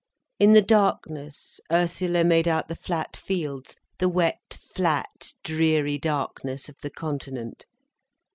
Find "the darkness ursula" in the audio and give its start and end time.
0.53-2.23